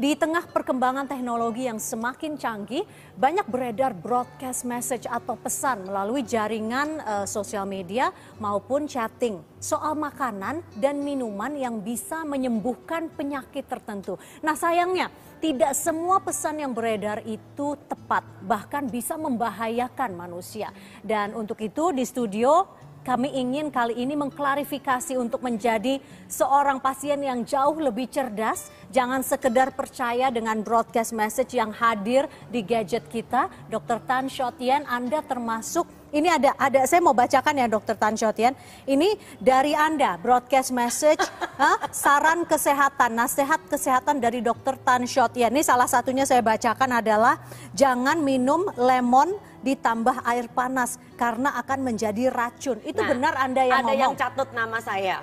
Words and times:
Di 0.00 0.16
tengah 0.16 0.48
perkembangan 0.48 1.04
teknologi 1.04 1.68
yang 1.68 1.76
semakin 1.76 2.40
canggih, 2.40 2.80
banyak 3.12 3.44
beredar 3.44 3.92
broadcast 3.92 4.64
message 4.64 5.04
atau 5.04 5.36
pesan 5.36 5.84
melalui 5.84 6.24
jaringan 6.24 6.96
uh, 7.04 7.26
sosial 7.28 7.68
media 7.68 8.08
maupun 8.40 8.88
chatting 8.88 9.44
soal 9.60 9.92
makanan 9.92 10.64
dan 10.80 11.04
minuman 11.04 11.52
yang 11.52 11.84
bisa 11.84 12.24
menyembuhkan 12.24 13.12
penyakit 13.12 13.68
tertentu. 13.68 14.16
Nah, 14.40 14.56
sayangnya 14.56 15.12
tidak 15.44 15.76
semua 15.76 16.24
pesan 16.24 16.64
yang 16.64 16.72
beredar 16.72 17.20
itu 17.28 17.76
tepat, 17.84 18.24
bahkan 18.48 18.88
bisa 18.88 19.20
membahayakan 19.20 20.16
manusia. 20.16 20.72
Dan 21.04 21.36
untuk 21.36 21.60
itu 21.60 21.92
di 21.92 22.06
studio 22.08 22.80
kami 23.02 23.34
ingin 23.34 23.74
kali 23.74 23.98
ini 23.98 24.14
mengklarifikasi 24.14 25.18
untuk 25.18 25.42
menjadi 25.42 25.98
seorang 26.30 26.78
pasien 26.78 27.18
yang 27.18 27.42
jauh 27.42 27.74
lebih 27.74 28.06
cerdas. 28.06 28.70
Jangan 28.94 29.26
sekedar 29.26 29.74
percaya 29.74 30.30
dengan 30.30 30.62
broadcast 30.62 31.10
message 31.10 31.58
yang 31.58 31.74
hadir 31.74 32.30
di 32.46 32.62
gadget 32.62 33.02
kita. 33.10 33.50
Dr. 33.66 33.98
Tan 34.06 34.30
Shotian, 34.30 34.86
Anda 34.86 35.18
termasuk 35.26 35.90
ini 36.12 36.28
ada 36.28 36.52
ada 36.60 36.84
saya 36.84 37.00
mau 37.00 37.16
bacakan 37.16 37.56
ya 37.56 37.66
Dokter 37.66 37.96
Tan 37.96 38.14
Shotian. 38.14 38.52
Ini 38.84 39.16
dari 39.40 39.72
Anda 39.72 40.20
broadcast 40.20 40.68
message 40.68 41.24
huh, 41.60 41.88
saran 41.88 42.44
kesehatan, 42.44 43.16
nasihat 43.16 43.58
kesehatan 43.66 44.20
dari 44.20 44.44
Dokter 44.44 44.76
Tan 44.76 45.08
Shotian. 45.08 45.50
Ini 45.56 45.64
salah 45.64 45.88
satunya 45.88 46.28
saya 46.28 46.44
bacakan 46.44 47.00
adalah 47.00 47.40
jangan 47.72 48.20
minum 48.20 48.68
lemon 48.76 49.32
ditambah 49.62 50.26
air 50.26 50.46
panas 50.50 50.98
karena 51.14 51.54
akan 51.62 51.78
menjadi 51.86 52.28
racun. 52.28 52.82
Itu 52.82 53.00
nah, 53.00 53.08
benar 53.14 53.34
Anda 53.38 53.62
yang 53.62 53.78
ada 53.80 53.84
ngomong. 53.86 53.94
Ada 53.96 54.04
yang 54.04 54.14
catut 54.18 54.48
nama 54.50 54.78
saya. 54.82 55.18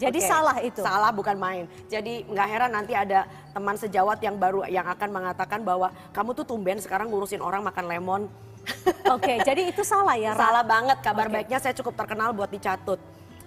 Jadi 0.00 0.18
okay. 0.18 0.28
salah 0.28 0.56
itu. 0.64 0.80
Salah 0.82 1.12
bukan 1.12 1.36
main. 1.36 1.64
Jadi 1.86 2.26
nggak 2.26 2.48
heran 2.48 2.72
nanti 2.72 2.96
ada 2.96 3.28
teman 3.52 3.76
sejawat 3.76 4.18
yang 4.24 4.40
baru 4.40 4.64
yang 4.66 4.88
akan 4.88 5.08
mengatakan 5.12 5.60
bahwa 5.62 5.92
kamu 6.10 6.32
tuh 6.32 6.44
tumben 6.48 6.80
sekarang 6.80 7.12
ngurusin 7.12 7.44
orang 7.44 7.62
makan 7.62 7.86
lemon 7.86 8.22
Oke, 9.14 9.26
okay, 9.26 9.36
jadi 9.42 9.74
itu 9.74 9.82
salah 9.82 10.14
ya? 10.14 10.32
Salah 10.38 10.62
banget. 10.62 10.98
Kabar 11.02 11.26
okay. 11.28 11.34
baiknya 11.42 11.58
saya 11.58 11.74
cukup 11.74 11.98
terkenal 11.98 12.30
buat 12.30 12.50
dicatut. 12.50 12.98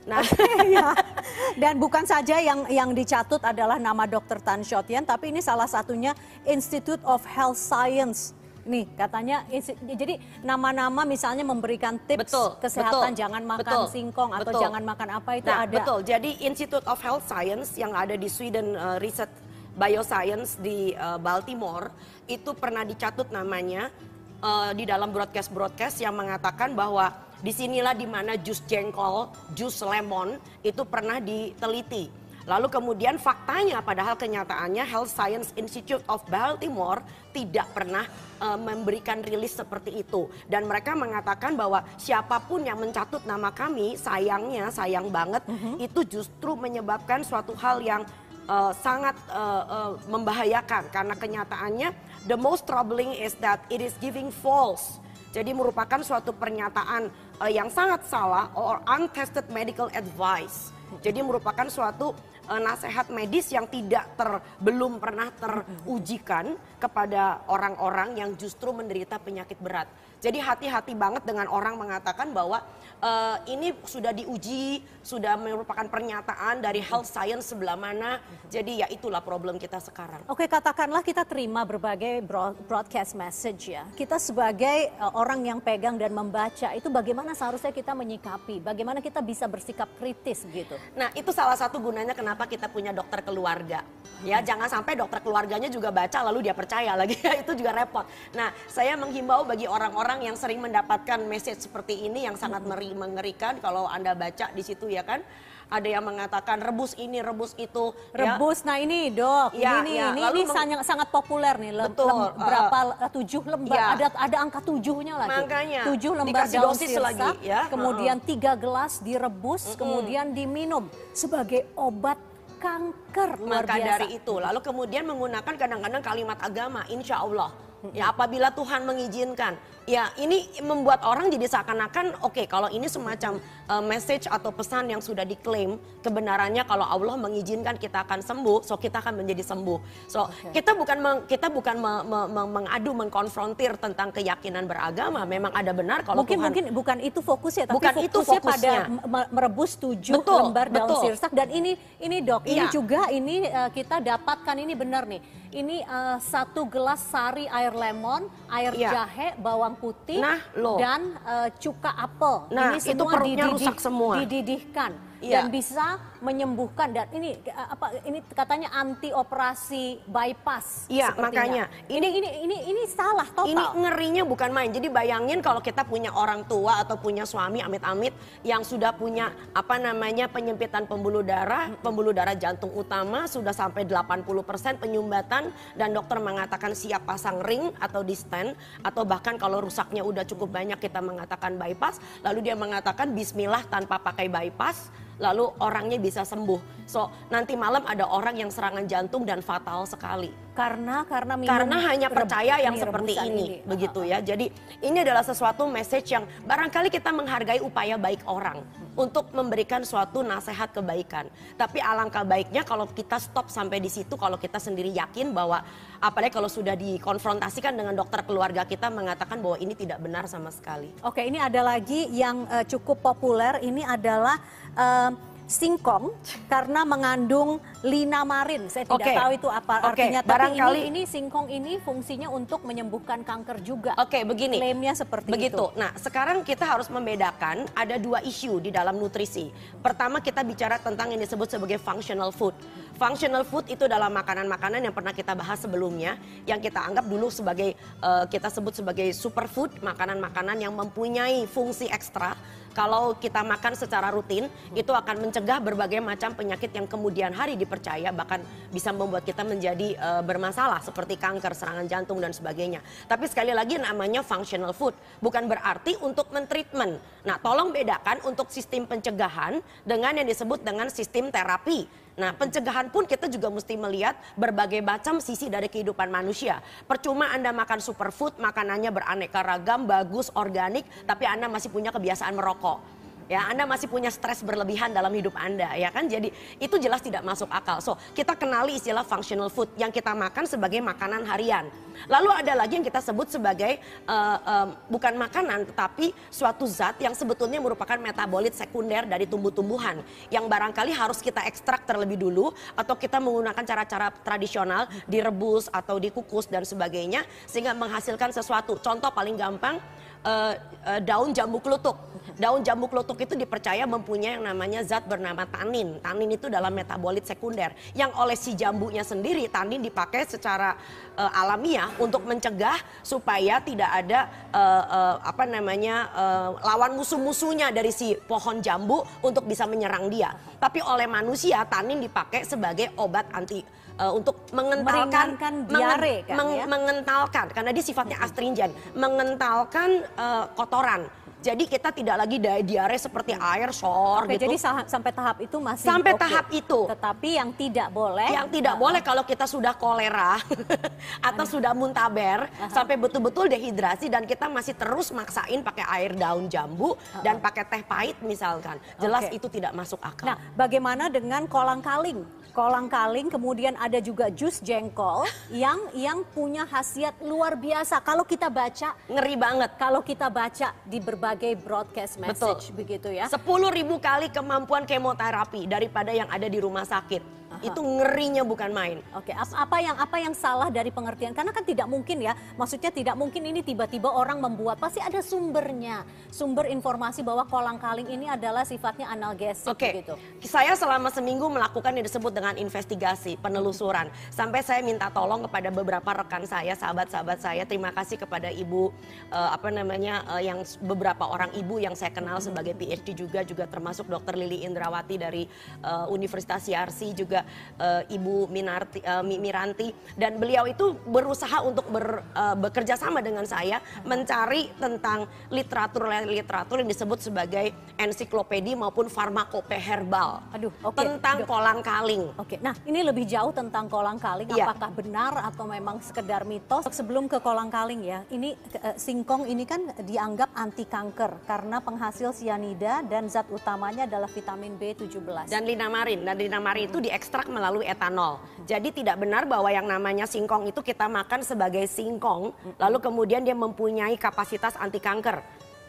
Nah, 0.05 0.21
ya. 0.75 0.93
dan 1.61 1.79
bukan 1.81 2.05
saja 2.05 2.37
yang 2.37 2.67
yang 2.69 2.93
dicatut 2.93 3.41
adalah 3.41 3.81
nama 3.81 4.05
Dr. 4.05 4.37
Tan 4.43 4.61
Shotian, 4.61 5.07
tapi 5.07 5.33
ini 5.33 5.41
salah 5.41 5.65
satunya 5.65 6.13
Institute 6.45 7.01
of 7.07 7.23
Health 7.25 7.57
Science. 7.57 8.35
Nih 8.65 8.89
katanya, 8.97 9.45
jadi 9.85 10.17
nama-nama 10.41 11.05
misalnya 11.05 11.45
memberikan 11.45 12.01
tips 12.01 12.33
betul, 12.33 12.49
kesehatan, 12.57 13.13
betul, 13.13 13.21
jangan 13.21 13.43
makan 13.45 13.61
betul, 13.61 13.83
singkong 13.93 14.31
atau 14.33 14.49
betul. 14.49 14.61
jangan 14.65 14.81
makan 14.81 15.09
apa 15.21 15.31
itu 15.37 15.49
nah, 15.53 15.61
ada. 15.69 15.77
Betul. 15.77 15.99
Jadi 16.01 16.29
Institute 16.41 16.85
of 16.89 16.97
Health 16.97 17.29
Science 17.29 17.77
yang 17.77 17.93
ada 17.93 18.17
di 18.17 18.25
Sweden 18.25 18.73
uh, 18.73 18.97
Research 18.97 19.29
Bioscience 19.77 20.57
di 20.57 20.97
uh, 20.97 21.21
Baltimore 21.21 21.93
itu 22.25 22.57
pernah 22.57 22.81
dicatut 22.81 23.29
namanya 23.29 23.93
uh, 24.41 24.73
di 24.73 24.87
dalam 24.89 25.13
broadcast-broadcast 25.13 26.01
yang 26.01 26.17
mengatakan 26.17 26.73
bahwa 26.73 27.13
di 27.45 27.53
sinilah 27.53 27.93
di 27.93 28.09
mana 28.09 28.33
jus 28.39 28.65
jengkol, 28.65 29.29
jus 29.53 29.77
lemon 29.85 30.41
itu 30.65 30.81
pernah 30.87 31.21
diteliti. 31.21 32.09
Lalu 32.45 32.69
kemudian 32.69 33.17
faktanya 33.17 33.81
padahal 33.81 34.13
kenyataannya 34.13 34.85
Health 34.85 35.09
Science 35.09 35.49
Institute 35.57 36.05
of 36.05 36.21
Baltimore 36.29 37.01
tidak 37.33 37.65
pernah 37.73 38.05
uh, 38.37 38.53
memberikan 38.53 39.25
rilis 39.25 39.57
seperti 39.57 40.05
itu. 40.05 40.29
Dan 40.45 40.69
mereka 40.69 40.93
mengatakan 40.93 41.57
bahwa 41.57 41.81
siapa 41.97 42.37
pun 42.45 42.61
yang 42.61 42.77
mencatut 42.77 43.25
nama 43.25 43.49
kami 43.49 43.97
sayangnya 43.97 44.69
sayang 44.69 45.09
banget 45.09 45.41
mm-hmm. 45.49 45.73
-huh. 45.73 45.85
itu 45.89 46.21
justru 46.21 46.53
menyebabkan 46.53 47.25
suatu 47.25 47.57
hal 47.57 47.81
yang 47.81 48.05
uh, 48.45 48.71
sangat 48.77 49.17
uh, 49.33 49.63
uh, 49.65 49.91
membahayakan 50.09 50.89
karena 50.93 51.15
kenyataannya 51.17 51.89
the 52.29 52.37
most 52.37 52.69
troubling 52.69 53.13
is 53.17 53.33
that 53.41 53.61
it 53.73 53.81
is 53.81 53.97
giving 53.97 54.29
false. 54.29 55.01
Jadi 55.35 55.51
merupakan 55.51 55.99
suatu 55.99 56.31
pernyataan 56.31 57.11
uh, 57.43 57.51
yang 57.51 57.67
sangat 57.67 58.07
salah 58.07 58.53
or 58.55 58.79
untested 58.87 59.43
medical 59.51 59.91
advice. 59.91 60.74
Jadi 61.01 61.19
merupakan 61.21 61.65
suatu 61.69 62.13
uh, 62.49 62.61
nasihat 62.61 63.09
medis 63.09 63.49
yang 63.53 63.65
tidak 63.69 64.15
ter 64.17 64.29
belum 64.61 64.97
pernah 65.01 65.29
terujikan 65.33 66.57
kepada 66.77 67.45
orang-orang 67.49 68.17
yang 68.17 68.29
justru 68.37 68.73
menderita 68.73 69.17
penyakit 69.21 69.57
berat. 69.61 69.89
Jadi 70.25 70.41
hati-hati 70.41 70.97
banget 70.97 71.21
dengan 71.21 71.45
orang 71.53 71.77
mengatakan 71.77 72.33
bahwa 72.33 72.65
uh, 72.97 73.37
ini 73.45 73.77
sudah 73.85 74.09
diuji, 74.09 74.81
sudah 75.05 75.37
merupakan 75.37 75.85
pernyataan 75.85 76.65
dari 76.65 76.81
health 76.81 77.05
science 77.05 77.53
sebelah 77.53 77.77
mana. 77.77 78.17
Jadi 78.49 78.81
ya 78.81 78.89
itulah 78.89 79.21
problem 79.21 79.61
kita 79.61 79.77
sekarang. 79.77 80.25
Oke, 80.25 80.49
katakanlah 80.49 81.05
kita 81.05 81.21
terima 81.29 81.61
berbagai 81.61 82.25
broadcast 82.65 83.13
message 83.13 83.69
ya. 83.69 83.85
Kita 83.93 84.17
sebagai 84.17 84.89
uh, 84.97 85.13
orang 85.13 85.45
yang 85.45 85.59
pegang 85.61 85.93
dan 86.01 86.09
membaca 86.09 86.73
itu 86.73 86.89
bagaimana 86.89 87.37
seharusnya 87.37 87.69
kita 87.69 87.93
menyikapi? 87.93 88.65
Bagaimana 88.65 89.05
kita 89.05 89.21
bisa 89.21 89.45
bersikap 89.45 89.85
kritis 90.01 90.41
gitu? 90.49 90.73
Nah, 90.97 91.13
itu 91.13 91.29
salah 91.29 91.53
satu 91.53 91.77
gunanya 91.77 92.17
kenapa 92.17 92.49
kita 92.49 92.65
punya 92.65 92.89
dokter 92.89 93.21
keluarga. 93.21 93.85
Ya, 94.23 94.39
hmm. 94.39 94.47
jangan 94.47 94.67
sampai 94.71 94.95
dokter 94.95 95.19
keluarganya 95.21 95.67
juga 95.67 95.91
baca 95.91 96.23
lalu 96.25 96.49
dia 96.49 96.55
percaya 96.55 96.95
lagi. 96.97 97.13
itu 97.45 97.51
juga 97.53 97.75
repot. 97.75 98.07
Nah, 98.33 98.49
saya 98.65 98.95
menghimbau 98.97 99.43
bagi 99.45 99.67
orang-orang 99.67 100.14
orang 100.15 100.31
yang 100.31 100.39
sering 100.39 100.63
mendapatkan 100.63 101.19
message 101.27 101.67
seperti 101.67 102.07
ini 102.07 102.23
yang 102.23 102.39
sangat 102.39 102.63
mengerikan 102.95 103.59
kalau 103.59 103.83
Anda 103.83 104.15
baca 104.15 104.47
di 104.55 104.63
situ 104.63 104.87
ya 104.87 105.03
kan 105.03 105.19
ada 105.67 105.83
yang 105.91 106.05
mengatakan 106.07 106.61
rebus 106.61 106.93
ini, 106.93 107.25
rebus 107.25 107.57
itu. 107.57 107.91
Ya. 108.13 108.37
Rebus, 108.37 108.61
ya. 108.61 108.65
nah 108.69 108.77
ini 108.77 109.09
dok, 109.09 109.49
ya, 109.57 109.81
ini 109.81 109.97
ya. 109.97 110.13
ini, 110.13 110.21
Lalu 110.21 110.45
ini 110.45 110.53
sangat 110.53 110.79
sangat 110.85 111.09
populer 111.09 111.57
nih. 111.57 111.73
Lem, 111.73 111.89
betul. 111.89 112.05
Lem, 112.05 112.37
berapa 112.37 112.77
uh, 112.95 113.09
tujuh 113.11 113.41
lembar? 113.49 113.75
Ya. 113.75 113.85
Ada 113.97 114.07
ada 114.13 114.37
angka 114.45 114.59
tujuhnya 114.61 115.13
lagi. 115.17 115.41
Makanya. 115.41 115.81
Tujuh 115.89 116.11
lembar 116.15 116.45
daun 116.47 116.77
sirsak, 116.77 117.01
lagi, 117.01 117.29
ya. 117.41 117.65
kemudian 117.65 118.21
tiga 118.21 118.53
gelas 118.53 119.01
direbus, 119.01 119.65
mm 119.65 119.69
-hmm. 119.73 119.79
kemudian 119.81 120.25
diminum 120.37 120.85
sebagai 121.17 121.65
obat 121.73 122.21
kanker 122.61 123.41
luar 123.41 123.65
Maka 123.65 123.75
biasa. 123.75 123.89
dari 123.89 124.07
itu, 124.21 124.33
lalu 124.37 124.59
kemudian 124.61 125.03
menggunakan 125.09 125.53
kadang-kadang 125.57 126.03
kalimat 126.05 126.37
agama, 126.45 126.85
insya 126.93 127.25
Allah. 127.25 127.65
Ya 127.93 128.09
apabila 128.09 128.49
Tuhan 128.55 128.87
mengizinkan, 128.87 129.59
ya 129.85 130.09
ini 130.17 130.49
membuat 130.65 131.05
orang 131.05 131.29
jadi 131.29 131.45
seakan-akan 131.45 132.25
oke 132.25 132.33
okay, 132.33 132.45
kalau 132.49 132.69
ini 132.73 132.89
semacam 132.89 133.37
uh, 133.69 133.83
message 133.85 134.25
atau 134.25 134.49
pesan 134.49 134.89
yang 134.89 135.01
sudah 135.01 135.21
diklaim 135.21 135.77
kebenarannya 136.01 136.65
kalau 136.65 136.85
Allah 136.85 137.15
mengizinkan 137.17 137.77
kita 137.77 138.01
akan 138.05 138.25
sembuh, 138.25 138.65
so 138.65 138.77
kita 138.77 139.01
akan 139.01 139.21
menjadi 139.21 139.45
sembuh. 139.45 140.09
So 140.09 140.25
okay. 140.25 140.61
kita 140.61 140.73
bukan 140.73 140.97
meng, 141.01 141.17
kita 141.29 141.47
bukan 141.53 141.75
me, 141.77 141.93
me, 142.05 142.19
me, 142.29 142.41
mengadu 142.61 142.91
mengkonfrontir 142.97 143.77
tentang 143.77 144.09
keyakinan 144.09 144.65
beragama, 144.65 145.21
memang 145.25 145.53
ada 145.53 145.69
benar 145.69 146.01
kalau 146.01 146.25
mungkin 146.25 146.37
Tuhan 146.41 146.45
mungkin 146.49 146.65
bukan 146.73 146.97
itu 147.05 147.19
fokusnya, 147.21 147.65
tapi 147.69 147.75
bukan 147.77 147.93
fokusnya, 147.93 148.09
itu 148.09 148.19
fokusnya 148.25 148.79
pada 149.05 149.25
merebus 149.29 149.71
tujuh 149.77 150.13
betul, 150.17 150.49
lembar 150.49 150.67
daun 150.73 150.89
betul. 150.89 151.01
sirsak 151.05 151.31
dan 151.33 151.47
ini 151.53 151.77
ini 152.01 152.17
dok, 152.25 152.43
ini 152.49 152.65
iya. 152.65 152.73
juga 152.73 153.01
ini 153.13 153.45
uh, 153.45 153.69
kita 153.69 154.01
dapatkan 154.01 154.55
ini 154.57 154.73
benar 154.73 155.05
nih, 155.05 155.21
ini 155.53 155.85
uh, 155.85 156.17
satu 156.17 156.65
gelas 156.65 157.01
sari 157.05 157.45
air 157.49 157.73
lemon, 157.73 158.25
air 158.49 158.73
iya. 158.73 158.89
jahe, 159.05 159.37
bawang 159.37 159.74
putih 159.75 160.19
nah, 160.23 160.39
loh. 160.55 160.79
dan 160.79 161.15
uh, 161.23 161.49
cuka 161.59 161.91
apel. 161.93 162.35
Nah, 162.49 162.73
ini 162.73 162.79
semua 162.81 162.95
itu 162.95 163.03
perutnya 163.05 163.45
dididih, 163.45 163.53
rusak 163.53 163.77
semua. 163.77 164.13
Dididihkan 164.23 164.91
iya. 165.21 165.33
dan 165.41 165.43
bisa 165.51 165.85
menyembuhkan 166.25 166.89
dan 166.89 167.05
ini 167.13 167.37
apa 167.53 168.01
ini 168.01 168.25
katanya 168.33 168.73
anti 168.73 169.13
operasi 169.13 170.01
bypass. 170.09 170.89
Iya, 170.89 171.13
makanya 171.13 171.69
ini 171.85 172.07
ini 172.17 172.29
ini 172.49 172.57
ini 172.73 172.83
salah 172.89 173.29
total. 173.29 173.53
Ini 173.53 173.63
ngerinya 173.77 174.23
bukan 174.25 174.49
main. 174.49 174.73
Jadi 174.73 174.89
bayangin 174.89 175.45
kalau 175.45 175.61
kita 175.61 175.85
punya 175.85 176.09
orang 176.17 176.49
tua 176.49 176.81
atau 176.81 176.97
punya 176.97 177.29
suami 177.29 177.61
amit-amit 177.61 178.17
yang 178.41 178.65
sudah 178.65 178.97
punya 178.97 179.29
apa 179.53 179.77
namanya 179.77 180.25
penyempitan 180.25 180.89
pembuluh 180.89 181.21
darah, 181.21 181.69
pembuluh 181.85 182.09
darah 182.09 182.33
jantung 182.33 182.73
utama 182.73 183.29
sudah 183.29 183.53
sampai 183.53 183.85
80% 183.85 184.81
penyumbatan 184.81 185.53
dan 185.77 185.89
dokter 185.93 186.17
mengatakan 186.17 186.73
siap 186.73 187.05
pasang 187.05 187.43
ring 187.45 187.69
atau 187.77 188.01
di 188.01 188.17
stand 188.17 188.57
atau 188.81 189.05
bahkan 189.05 189.37
kalau 189.37 189.61
rusaknya 189.61 190.01
udah 190.01 190.25
cukup 190.25 190.49
banyak 190.49 190.81
kita 190.81 191.03
mengatakan 191.03 191.59
bypass, 191.61 192.01
lalu 192.25 192.49
dia 192.49 192.55
mengatakan 192.57 193.13
bismillah 193.13 193.61
tanpa 193.69 194.01
pakai 194.01 194.31
bypass 194.31 195.05
lalu 195.19 195.47
orangnya 195.63 195.95
bisa 195.99 196.14
sembuh. 196.23 196.85
So 196.85 197.09
nanti 197.33 197.57
malam 197.57 197.83
ada 197.83 198.05
orang 198.07 198.37
yang 198.37 198.53
serangan 198.53 198.85
jantung 198.85 199.25
dan 199.25 199.41
fatal 199.41 199.89
sekali. 199.89 200.29
Karena 200.55 201.03
karena 201.03 201.35
minum 201.35 201.51
karena 201.51 201.77
hanya 201.91 202.07
percaya 202.07 202.55
yang 202.63 202.79
seperti 202.79 203.19
ini, 203.27 203.59
ini, 203.59 203.67
begitu 203.67 204.07
ya. 204.07 204.23
Jadi 204.23 204.47
ini 204.87 205.03
adalah 205.03 205.19
sesuatu 205.19 205.67
message 205.67 206.15
yang 206.15 206.23
barangkali 206.47 206.87
kita 206.87 207.11
menghargai 207.11 207.59
upaya 207.59 207.99
baik 207.99 208.23
orang 208.23 208.63
untuk 208.95 209.35
memberikan 209.35 209.83
suatu 209.83 210.23
nasihat 210.23 210.71
kebaikan. 210.71 211.27
Tapi 211.59 211.83
alangkah 211.83 212.23
baiknya 212.23 212.63
kalau 212.63 212.87
kita 212.87 213.19
stop 213.19 213.51
sampai 213.51 213.83
di 213.83 213.91
situ 213.91 214.15
kalau 214.15 214.39
kita 214.39 214.55
sendiri 214.55 214.95
yakin 214.95 215.35
bahwa 215.35 215.59
apalagi 215.99 216.31
kalau 216.31 216.47
sudah 216.47 216.79
dikonfrontasikan 216.79 217.75
dengan 217.75 217.91
dokter 217.91 218.23
keluarga 218.23 218.63
kita 218.63 218.87
mengatakan 218.87 219.43
bahwa 219.43 219.59
ini 219.59 219.75
tidak 219.75 219.99
benar 219.99 220.23
sama 220.31 220.55
sekali. 220.55 220.95
Oke, 221.03 221.27
ini 221.27 221.35
ada 221.35 221.59
lagi 221.59 222.07
yang 222.15 222.47
uh, 222.47 222.63
cukup 222.63 223.03
populer 223.03 223.59
ini 223.59 223.83
adalah 223.83 224.39
uh, 224.79 225.34
singkong 225.45 226.09
karena 226.49 226.81
mengandung 226.83 227.61
linamarin. 227.85 228.65
Saya 228.69 228.89
tidak 228.89 228.97
Oke. 229.01 229.13
tahu 229.13 229.31
itu 229.37 229.47
apa 229.49 229.75
Oke, 229.77 229.87
artinya. 229.93 230.21
Tapi 230.25 230.31
barangkali- 230.33 230.83
ini, 230.89 230.89
ini 230.89 231.01
singkong 231.05 231.47
ini 231.53 231.71
fungsinya 231.79 232.27
untuk 232.33 232.65
menyembuhkan 232.65 233.21
kanker 233.21 233.61
juga. 233.61 233.93
Oke, 234.01 234.25
begini. 234.25 234.57
Klaimnya 234.57 234.93
seperti 234.97 235.29
Begitu. 235.29 235.55
itu. 235.55 235.65
Nah, 235.77 235.93
sekarang 235.97 236.41
kita 236.41 236.65
harus 236.65 236.89
membedakan 236.89 237.69
ada 237.77 237.95
dua 238.01 238.25
isu 238.25 238.57
di 238.59 238.73
dalam 238.73 238.97
nutrisi. 238.97 239.53
Pertama 239.79 240.19
kita 240.19 240.41
bicara 240.41 240.81
tentang 240.81 241.13
yang 241.13 241.21
disebut 241.21 241.47
sebagai 241.47 241.77
functional 241.77 242.33
food. 242.33 242.57
Functional 242.95 243.43
food 243.43 243.67
itu 243.67 243.91
adalah 243.91 244.07
makanan-makanan 244.07 244.87
yang 244.87 244.95
pernah 244.95 245.11
kita 245.11 245.35
bahas 245.35 245.59
sebelumnya, 245.59 246.15
yang 246.47 246.63
kita 246.63 246.79
anggap 246.79 247.03
dulu 247.03 247.27
sebagai 247.27 247.75
eh, 247.75 248.25
kita 248.31 248.47
sebut 248.47 248.71
sebagai 248.71 249.11
superfood, 249.11 249.83
makanan-makanan 249.83 250.63
yang 250.63 250.71
mempunyai 250.71 251.43
fungsi 251.43 251.91
ekstra. 251.91 252.39
Kalau 252.75 253.15
kita 253.15 253.39
makan 253.39 253.71
secara 253.75 254.11
rutin, 254.11 254.51
itu 254.75 254.91
akan 254.91 255.27
mencegah 255.27 255.63
berbagai 255.63 256.03
macam 256.03 256.35
penyakit 256.35 256.75
yang 256.75 256.83
kemudian 256.87 257.31
hari 257.31 257.55
dipercaya 257.55 258.11
bahkan 258.11 258.43
bisa 258.71 258.91
membuat 258.95 259.27
kita 259.27 259.43
menjadi 259.43 259.99
eh, 259.99 260.23
bermasalah 260.23 260.79
seperti 260.79 261.19
kanker, 261.19 261.51
serangan 261.51 261.91
jantung 261.91 262.23
dan 262.23 262.31
sebagainya. 262.31 262.79
Tapi 263.11 263.27
sekali 263.27 263.51
lagi 263.51 263.75
namanya 263.75 264.23
functional 264.23 264.71
food, 264.71 264.95
bukan 265.19 265.51
berarti 265.51 265.99
untuk 265.99 266.31
mentreatment. 266.31 266.95
Nah, 267.27 267.43
tolong 267.43 267.75
bedakan 267.75 268.23
untuk 268.23 268.47
sistem 268.47 268.87
pencegahan 268.87 269.59
dengan 269.83 270.15
yang 270.15 270.27
disebut 270.31 270.63
dengan 270.63 270.87
sistem 270.87 271.27
terapi. 271.27 272.04
Nah, 272.15 272.31
pencegahan 272.31 272.87
pun 272.87 273.03
kita 273.03 273.27
juga 273.27 273.51
mesti 273.51 273.75
melihat 273.75 274.15
berbagai 274.39 274.79
macam 274.79 275.19
sisi 275.19 275.51
dari 275.51 275.67
kehidupan 275.67 276.07
manusia. 276.07 276.63
Percuma 276.87 277.27
Anda 277.35 277.51
makan 277.51 277.83
superfood, 277.83 278.39
makanannya 278.39 278.87
beraneka 278.87 279.43
ragam, 279.43 279.83
bagus, 279.83 280.31
organik, 280.31 280.87
tapi 281.03 281.27
Anda 281.27 281.51
masih 281.51 281.75
punya 281.75 281.91
kebiasaan 281.91 282.39
merokok. 282.39 282.79
Ya, 283.25 283.41
Anda 283.49 283.65
masih 283.65 283.89
punya 283.89 284.13
stres 284.13 284.45
berlebihan 284.45 284.93
dalam 284.93 285.09
hidup 285.09 285.33
Anda, 285.33 285.73
ya 285.73 285.89
kan? 285.89 286.05
Jadi 286.05 286.29
itu 286.61 286.75
jelas 286.77 287.01
tidak 287.01 287.25
masuk 287.25 287.49
akal. 287.49 287.81
So, 287.81 287.97
kita 288.13 288.37
kenali 288.37 288.77
istilah 288.77 289.01
functional 289.01 289.49
food 289.49 289.65
yang 289.81 289.89
kita 289.89 290.13
makan 290.13 290.45
sebagai 290.45 290.77
makanan 290.77 291.25
harian. 291.25 291.65
Lalu 292.05 292.29
ada 292.29 292.53
lagi 292.53 292.77
yang 292.77 292.85
kita 292.85 293.01
sebut 293.01 293.31
sebagai 293.33 293.81
eh, 293.81 294.37
em, 294.45 294.67
bukan 294.91 295.17
makanan, 295.17 295.65
tetapi 295.73 296.13
suatu 296.29 296.69
zat 296.69 297.01
yang 297.01 297.17
sebetulnya 297.17 297.57
merupakan 297.57 297.97
metabolit 297.97 298.53
sekunder 298.53 299.09
dari 299.09 299.25
tumbuh-tumbuhan 299.25 300.05
yang 300.29 300.45
barangkali 300.45 300.93
harus 300.93 301.17
kita 301.23 301.41
ekstrak 301.49 301.87
terlebih 301.87 302.19
dulu 302.19 302.53
atau 302.77 302.93
kita 302.93 303.17
menggunakan 303.17 303.63
cara-cara 303.65 304.13
tradisional 304.21 304.85
direbus 305.09 305.71
atau 305.73 305.97
dikukus 305.97 306.45
dan 306.45 306.61
sebagainya 306.61 307.25
sehingga 307.49 307.73
menghasilkan 307.73 308.29
sesuatu. 308.29 308.77
Contoh 308.77 309.09
paling 309.09 309.33
gampang 309.33 309.81
eh, 310.21 310.53
daun 311.01 311.33
jambu 311.33 311.57
klutuk. 311.57 311.97
Daun 312.35 312.67
jambu 312.67 312.91
klutuk 312.91 313.15
itu 313.23 313.31
dipercaya 313.31 313.87
mempunyai 313.87 314.35
yang 314.35 314.43
namanya 314.43 314.83
zat 314.83 315.07
bernama 315.07 315.47
tanin. 315.47 316.03
Tanin 316.03 316.35
itu 316.35 316.51
dalam 316.51 316.75
metabolit 316.75 317.23
sekunder 317.23 317.71
yang 317.95 318.11
oleh 318.19 318.35
si 318.35 318.51
jambunya 318.59 319.07
sendiri 319.07 319.47
tanin 319.47 319.79
dipakai 319.79 320.27
secara 320.27 320.75
eh, 321.15 321.31
alamiah 321.39 321.87
untuk 321.95 322.27
mencegah 322.27 322.75
supaya 322.99 323.63
tidak 323.63 323.87
ada 323.87 324.27
eh, 324.51 324.83
eh, 324.83 325.15
apa 325.23 325.43
namanya 325.47 325.95
eh, 326.11 326.49
lawan 326.59 326.99
musuh-musuhnya 326.99 327.71
dari 327.71 327.95
si 327.95 328.19
pohon 328.27 328.59
jambu 328.59 329.07
untuk 329.23 329.47
bisa 329.47 329.63
menyerang 329.63 330.11
dia. 330.11 330.35
Tapi 330.59 330.83
oleh 330.83 331.07
manusia 331.07 331.63
tanin 331.71 332.03
dipakai 332.03 332.43
sebagai 332.43 332.91
obat 332.99 333.31
anti 333.31 333.63
eh, 333.95 334.11
untuk 334.11 334.43
mengentalkan 334.51 335.39
diare 335.71 336.27
kan 336.27 336.35
meng- 336.35 336.59
ya? 336.59 336.65
mengentalkan 336.67 337.45
karena 337.55 337.71
dia 337.71 337.85
sifatnya 337.85 338.19
astringent, 338.19 338.75
mengentalkan 338.91 340.03
eh, 340.03 340.45
kotoran. 340.51 341.07
Jadi 341.45 341.69
kita 341.69 341.93
tidak 341.93 342.25
lagi 342.25 342.41
di- 342.41 342.65
diare 342.65 342.97
seperti 342.97 343.37
air 343.37 343.69
sor 343.69 344.25
Oke, 344.25 344.33
gitu. 344.33 344.49
jadi 344.49 344.55
sa- 344.57 344.89
sampai 344.89 345.13
tahap 345.13 345.37
itu 345.45 345.57
masih 345.61 345.85
Sampai 345.85 346.17
oke. 346.17 346.21
tahap 346.25 346.45
itu. 346.49 346.79
Tetapi 346.89 347.29
yang 347.37 347.49
tidak 347.53 347.93
boleh 347.93 348.29
yang 348.33 348.49
tidak 348.49 348.73
uh, 348.73 348.81
boleh 348.81 349.01
kalau 349.05 349.21
kita 349.21 349.45
sudah 349.45 349.77
kolera 349.77 350.41
atau 351.29 351.45
sudah 351.45 351.77
muntaber 351.77 352.49
sampai 352.73 352.97
betul-betul 352.97 353.45
dehidrasi 353.45 354.09
dan 354.09 354.25
kita 354.25 354.49
masih 354.49 354.73
terus 354.73 355.13
maksain 355.13 355.61
pakai 355.61 355.85
air 356.01 356.17
daun 356.17 356.49
jambu 356.49 356.97
dan 357.21 357.37
pakai 357.37 357.61
teh 357.69 357.83
pahit 357.85 358.17
misalkan. 358.25 358.81
Jelas 358.97 359.29
Oke. 359.29 359.37
itu 359.37 359.47
tidak 359.53 359.77
masuk 359.77 360.01
akal. 360.01 360.33
Nah, 360.33 360.41
bagaimana 360.57 361.13
dengan 361.13 361.45
kolang 361.45 361.85
kaling? 361.85 362.25
Kolang 362.55 362.87
kaling, 362.87 363.27
kemudian 363.27 363.75
ada 363.75 363.99
juga 363.99 364.31
jus 364.31 364.63
jengkol 364.63 365.27
yang 365.51 365.75
yang 365.91 366.23
punya 366.23 366.63
khasiat 366.63 367.19
luar 367.19 367.59
biasa. 367.59 367.99
Kalau 367.99 368.23
kita 368.23 368.47
baca, 368.47 368.95
Ngeri 369.11 369.35
banget. 369.35 369.75
kalau 369.75 369.99
kita 369.99 370.31
baca 370.31 370.71
di 370.87 371.03
berbagai 371.03 371.51
broadcast 371.59 372.15
Betul. 372.15 372.55
message 372.55 372.71
begitu 372.71 373.11
ya. 373.11 373.27
10 373.27 373.43
ribu 373.75 373.99
kali 373.99 374.31
kemampuan 374.31 374.87
kemoterapi 374.87 375.67
daripada 375.67 376.15
yang 376.15 376.31
ada 376.31 376.47
di 376.47 376.55
rumah 376.63 376.87
sakit. 376.87 377.44
Itu 377.61 377.79
ngerinya 377.83 378.43
bukan 378.43 378.71
main. 378.73 378.97
Oke, 379.15 379.31
ap- 379.31 379.55
apa 379.55 379.77
yang 379.79 379.95
apa 379.95 380.17
yang 380.19 380.33
salah 380.35 380.67
dari 380.67 380.89
pengertian? 380.91 381.31
Karena 381.31 381.53
kan 381.55 381.63
tidak 381.63 381.87
mungkin 381.87 382.19
ya, 382.19 382.33
maksudnya 382.59 382.91
tidak 382.91 383.15
mungkin 383.15 383.45
ini 383.45 383.61
tiba-tiba 383.63 384.11
orang 384.11 384.41
membuat, 384.41 384.81
pasti 384.81 384.99
ada 384.99 385.21
sumbernya, 385.23 386.03
sumber 386.33 386.67
informasi 386.67 387.23
bahwa 387.23 387.47
kolang 387.47 387.79
kaling 387.79 388.11
ini 388.11 388.27
adalah 388.27 388.67
sifatnya 388.67 389.07
analgesik 389.07 389.71
Oke, 389.71 390.03
gitu. 390.03 390.15
saya 390.43 390.75
selama 390.75 391.07
seminggu 391.13 391.47
melakukan 391.47 391.95
yang 391.95 392.03
disebut 392.03 392.31
dengan 392.33 392.59
investigasi, 392.59 393.39
penelusuran. 393.39 394.11
Sampai 394.33 394.65
saya 394.65 394.83
minta 394.83 395.07
tolong 395.13 395.45
kepada 395.47 395.69
beberapa 395.71 396.09
rekan 396.11 396.43
saya, 396.43 396.75
sahabat-sahabat 396.75 397.39
saya. 397.39 397.63
Terima 397.63 397.95
kasih 397.95 398.19
kepada 398.19 398.51
ibu, 398.51 398.91
eh, 399.31 399.49
apa 399.53 399.71
namanya, 399.71 400.25
eh, 400.37 400.51
yang 400.51 400.65
beberapa 400.83 401.29
orang 401.29 401.53
ibu 401.55 401.79
yang 401.79 401.95
saya 401.95 402.11
kenal 402.11 402.41
sebagai 402.41 402.75
PhD 402.75 403.15
juga, 403.15 403.45
juga 403.45 403.69
termasuk 403.69 404.09
Dr. 404.09 404.35
Lili 404.35 404.65
Indrawati 404.65 405.15
dari 405.15 405.43
eh, 405.85 406.05
Universitas 406.09 406.65
Yarsi, 406.67 407.13
juga 407.15 407.44
eh, 407.77 408.15
Ibu 408.15 408.47
Minarti, 408.47 408.99
Mi- 409.23 409.39
Miranti. 409.39 409.89
Dan 410.15 410.37
beliau 410.37 410.65
itu 410.65 410.95
berusaha 411.05 411.61
untuk 411.61 411.87
ber- 411.89 412.23
eh, 412.31 412.55
bekerja 412.55 412.95
sama 412.95 413.19
dengan 413.19 413.43
saya, 413.43 413.79
mencari 414.03 414.69
tentang 414.77 415.25
literatur-literatur 415.49 416.81
yang 416.81 416.89
disebut 416.89 417.19
sebagai 417.21 417.71
ensiklopedi 417.95 418.73
maupun 418.75 419.07
farmakope 419.07 419.75
herbal 419.75 420.43
Aduh, 420.51 420.71
oke. 420.83 420.97
tentang 420.97 421.43
Dok. 421.43 421.47
kolang 421.47 421.79
kaling. 421.79 422.23
Oke, 422.35 422.59
nah 422.59 422.75
ini 422.83 423.03
lebih 423.03 423.23
jauh 423.27 423.51
tentang 423.51 423.87
kolang 423.87 424.17
kaling. 424.17 424.47
Iya. 424.51 424.71
Apakah 424.71 424.89
benar 424.91 425.33
atau 425.51 425.65
memang 425.67 425.99
sekedar 426.01 426.43
mitos? 426.43 426.87
Sebelum 426.89 427.27
ke 427.27 427.39
kolang 427.39 427.67
kaling 427.69 428.01
ya, 428.03 428.23
ini 428.31 428.55
eh, 428.75 428.95
singkong 428.95 429.45
ini 429.45 429.63
kan 429.63 429.91
dianggap 429.99 430.51
anti 430.55 430.85
kanker 430.85 431.43
karena 431.43 431.79
penghasil 431.79 432.31
sianida 432.31 433.03
dan 433.05 433.27
zat 433.27 433.47
utamanya 433.51 434.07
adalah 434.07 434.27
vitamin 434.27 434.75
B17. 434.79 435.51
Dan 435.51 435.63
linamarin, 435.67 436.23
dan 436.23 436.35
linamarin 436.35 436.87
itu 436.87 436.99
diekstrak 437.25 437.49
melalui 437.49 437.89
etanol. 437.89 438.37
Jadi 438.69 439.01
tidak 439.01 439.17
benar 439.17 439.49
bahwa 439.49 439.65
yang 439.73 439.89
namanya 439.89 440.29
singkong 440.29 440.69
itu 440.69 440.85
kita 440.85 441.09
makan 441.09 441.41
sebagai 441.41 441.81
singkong, 441.89 442.53
lalu 442.77 442.97
kemudian 443.01 443.41
dia 443.41 443.57
mempunyai 443.57 444.13
kapasitas 444.13 444.77
anti 444.77 445.01
kanker. 445.01 445.41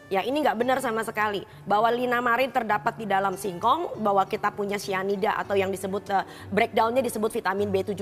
Ya 0.09 0.25
ini 0.25 0.41
nggak 0.41 0.57
benar 0.57 0.81
sama 0.81 1.05
sekali. 1.05 1.45
Bahwa 1.69 1.93
linamarin 1.93 2.49
terdapat 2.49 2.97
di 2.97 3.05
dalam 3.05 3.37
singkong, 3.37 4.01
bahwa 4.01 4.25
kita 4.25 4.49
punya 4.49 4.81
cyanida 4.81 5.37
atau 5.37 5.53
yang 5.53 5.69
disebut 5.69 6.09
eh, 6.09 6.25
breakdownnya 6.49 7.05
disebut 7.05 7.29
vitamin 7.29 7.69
B17, 7.69 8.01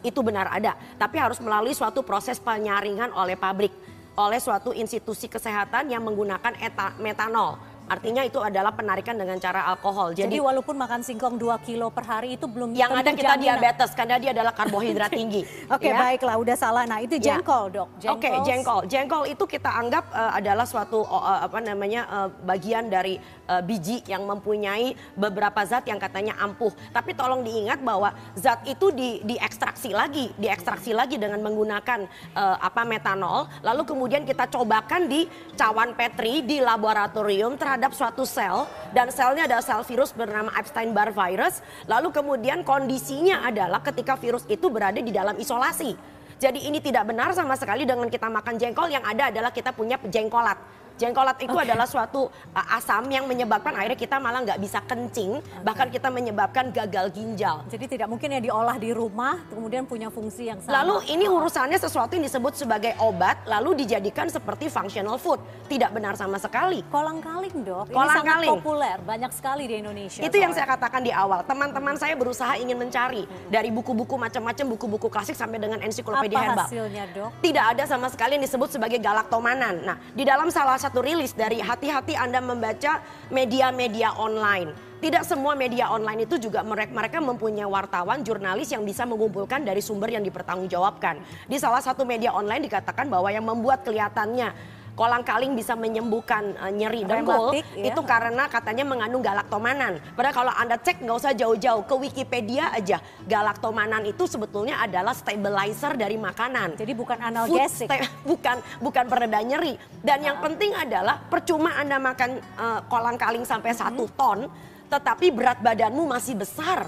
itu 0.00 0.20
benar 0.24 0.48
ada. 0.48 0.72
Tapi 0.96 1.20
harus 1.20 1.36
melalui 1.36 1.76
suatu 1.76 2.00
proses 2.00 2.40
penyaringan 2.40 3.12
oleh 3.12 3.36
pabrik, 3.36 3.76
oleh 4.16 4.40
suatu 4.40 4.72
institusi 4.72 5.28
kesehatan 5.28 5.92
yang 5.92 6.00
menggunakan 6.00 6.56
eta- 6.56 6.96
metanol. 6.96 7.60
Artinya 7.90 8.22
itu 8.22 8.38
adalah 8.38 8.70
penarikan 8.70 9.18
dengan 9.18 9.34
cara 9.42 9.66
alkohol. 9.66 10.14
Jadi, 10.14 10.38
walaupun 10.38 10.78
makan 10.78 11.02
singkong 11.02 11.34
2 11.34 11.58
kilo 11.66 11.90
per 11.90 12.06
hari 12.06 12.38
itu 12.38 12.46
belum 12.46 12.70
yang 12.70 12.94
ada 12.94 13.10
kita 13.10 13.34
jaminan. 13.34 13.58
diabetes 13.58 13.90
karena 13.98 14.16
dia 14.22 14.30
adalah 14.30 14.54
karbohidrat 14.54 15.10
tinggi. 15.18 15.42
Oke 15.66 15.90
ya. 15.90 15.98
baiklah 15.98 16.38
udah 16.38 16.54
salah. 16.54 16.86
Nah 16.86 17.02
itu 17.02 17.18
Ya. 17.18 17.34
jengkol 17.34 17.66
dok. 17.74 17.88
Oke, 18.06 18.30
jengkol. 18.46 18.80
Jengkol 18.86 19.22
itu 19.26 19.42
kita 19.44 19.74
anggap 19.74 20.06
eh, 20.14 20.38
adalah 20.38 20.62
suatu 20.62 21.02
eh, 21.02 21.40
apa 21.50 21.58
namanya 21.58 22.00
eh, 22.06 22.28
bagian 22.46 22.86
dari 22.86 23.18
eh, 23.18 23.62
biji 23.66 24.06
yang 24.06 24.22
mempunyai 24.22 24.94
beberapa 25.18 25.58
zat 25.66 25.82
yang 25.90 25.98
katanya 25.98 26.38
ampuh. 26.38 26.70
Tapi 26.94 27.10
tolong 27.12 27.42
diingat 27.42 27.82
bahwa 27.82 28.14
zat 28.38 28.62
itu 28.64 28.94
di 28.94 29.18
diekstraksi 29.20 29.90
lagi, 29.90 30.30
diekstraksi 30.38 30.94
lagi 30.94 31.18
dengan 31.18 31.42
menggunakan 31.42 32.06
eh, 32.38 32.56
apa 32.62 32.86
metanol. 32.86 33.50
Lalu 33.66 33.82
kemudian 33.82 34.22
kita 34.22 34.46
cobakan 34.46 35.10
di 35.10 35.26
cawan 35.58 35.98
Petri 35.98 36.46
di 36.46 36.62
laboratorium 36.62 37.58
terhadap 37.58 37.79
suatu 37.88 38.28
sel 38.28 38.68
dan 38.92 39.08
selnya 39.08 39.48
adalah 39.48 39.64
sel 39.64 39.80
virus 39.88 40.12
bernama 40.12 40.52
Epstein-Barr 40.60 41.16
virus. 41.16 41.64
Lalu 41.88 42.12
kemudian 42.12 42.60
kondisinya 42.60 43.48
adalah 43.48 43.80
ketika 43.80 44.20
virus 44.20 44.44
itu 44.52 44.68
berada 44.68 45.00
di 45.00 45.08
dalam 45.08 45.40
isolasi. 45.40 45.96
Jadi 46.36 46.68
ini 46.68 46.84
tidak 46.84 47.08
benar 47.08 47.32
sama 47.32 47.56
sekali 47.56 47.88
dengan 47.88 48.12
kita 48.12 48.28
makan 48.28 48.60
jengkol 48.60 48.92
yang 48.92 49.04
ada 49.04 49.32
adalah 49.32 49.48
kita 49.48 49.72
punya 49.72 49.96
jengkolat. 50.04 50.56
Jengkolat 51.00 51.40
itu 51.40 51.56
okay. 51.56 51.64
adalah 51.64 51.88
suatu 51.88 52.28
uh, 52.28 52.76
asam 52.76 53.08
yang 53.08 53.24
menyebabkan 53.24 53.72
akhirnya 53.72 53.96
kita 53.96 54.20
malah 54.20 54.44
nggak 54.44 54.60
bisa 54.60 54.84
kencing, 54.84 55.40
okay. 55.40 55.64
bahkan 55.64 55.88
kita 55.88 56.12
menyebabkan 56.12 56.68
gagal 56.68 57.08
ginjal. 57.16 57.64
Jadi 57.72 57.96
tidak 57.96 58.12
mungkin 58.12 58.36
ya 58.36 58.40
diolah 58.44 58.76
di 58.76 58.92
rumah, 58.92 59.40
kemudian 59.48 59.88
punya 59.88 60.12
fungsi 60.12 60.52
yang 60.52 60.60
sama. 60.60 60.84
Lalu 60.84 61.08
ini 61.08 61.24
urusannya 61.24 61.80
sesuatu 61.80 62.20
yang 62.20 62.28
disebut 62.28 62.52
sebagai 62.52 62.92
obat, 63.00 63.40
lalu 63.48 63.80
dijadikan 63.80 64.28
seperti 64.28 64.68
functional 64.68 65.16
food. 65.16 65.40
Tidak 65.72 65.88
benar 65.88 66.20
sama 66.20 66.36
sekali. 66.36 66.84
Kolang 66.92 67.24
kaling 67.24 67.64
dok, 67.64 67.88
Kolang 67.88 68.20
ini 68.20 68.28
sangat 68.28 68.52
populer, 68.52 68.96
banyak 69.00 69.32
sekali 69.32 69.64
di 69.64 69.74
Indonesia. 69.80 70.20
Itu 70.20 70.28
soalnya. 70.28 70.44
yang 70.44 70.52
saya 70.52 70.66
katakan 70.68 71.00
di 71.00 71.12
awal. 71.16 71.40
Teman-teman 71.48 71.96
saya 71.96 72.12
berusaha 72.12 72.60
ingin 72.60 72.76
mencari 72.76 73.24
hmm. 73.24 73.48
dari 73.48 73.72
buku-buku 73.72 74.20
macam-macam, 74.20 74.76
buku-buku 74.76 75.08
klasik 75.08 75.32
sampai 75.32 75.56
dengan 75.56 75.80
ensiklopedia 75.80 76.36
Apa 76.36 76.44
herbal. 76.44 76.66
hasilnya 76.68 77.04
dok? 77.16 77.30
Tidak 77.40 77.64
ada 77.64 77.88
sama 77.88 78.12
sekali 78.12 78.36
yang 78.36 78.44
disebut 78.44 78.68
sebagai 78.68 79.00
galaktomanan. 79.00 79.80
Nah, 79.80 79.96
di 80.12 80.28
dalam 80.28 80.52
salah 80.52 80.76
satu 80.76 80.89
rilis 80.98 81.38
dari 81.38 81.62
hati-hati 81.62 82.18
Anda 82.18 82.42
membaca 82.42 82.98
media-media 83.30 84.18
online. 84.18 84.90
Tidak 85.00 85.24
semua 85.24 85.56
media 85.56 85.88
online 85.88 86.28
itu 86.28 86.36
juga 86.36 86.60
mereka, 86.60 86.92
mereka 86.92 87.18
mempunyai 87.24 87.64
wartawan, 87.64 88.20
jurnalis 88.20 88.68
yang 88.68 88.84
bisa 88.84 89.08
mengumpulkan 89.08 89.64
dari 89.64 89.80
sumber 89.80 90.12
yang 90.12 90.20
dipertanggungjawabkan. 90.20 91.24
Di 91.48 91.56
salah 91.56 91.80
satu 91.80 92.04
media 92.04 92.36
online 92.36 92.68
dikatakan 92.68 93.08
bahwa 93.08 93.32
yang 93.32 93.48
membuat 93.48 93.80
kelihatannya 93.80 94.52
kolang 95.00 95.24
kaling 95.24 95.56
bisa 95.56 95.72
menyembuhkan 95.72 96.52
uh, 96.60 96.68
nyeri 96.68 97.08
dengkul 97.08 97.56
ya. 97.56 97.88
itu 97.88 98.00
karena 98.04 98.44
katanya 98.52 98.84
mengandung 98.84 99.24
galaktomanan. 99.24 99.96
Padahal 100.12 100.36
kalau 100.36 100.52
Anda 100.52 100.76
cek 100.76 101.00
nggak 101.00 101.16
usah 101.16 101.32
jauh-jauh 101.32 101.88
ke 101.88 101.94
Wikipedia 101.96 102.68
aja, 102.68 103.00
galaktomanan 103.24 104.04
itu 104.04 104.28
sebetulnya 104.28 104.76
adalah 104.84 105.16
stabilizer 105.16 105.96
dari 105.96 106.20
makanan. 106.20 106.76
Jadi 106.76 106.92
bukan 106.92 107.16
analgesik. 107.16 107.88
bukan 108.28 108.60
bukan 108.84 109.04
pereda 109.08 109.40
nyeri. 109.40 109.80
Dan 110.04 110.20
yang 110.20 110.36
nah. 110.36 110.44
penting 110.44 110.76
adalah 110.76 111.16
percuma 111.16 111.80
Anda 111.80 111.96
makan 111.96 112.30
uh, 112.60 112.80
kolang 112.84 113.16
kaling 113.16 113.48
sampai 113.48 113.72
satu 113.72 114.04
hmm. 114.04 114.14
ton, 114.20 114.52
tetapi 114.92 115.32
berat 115.32 115.64
badanmu 115.64 116.12
masih 116.12 116.36
besar. 116.36 116.84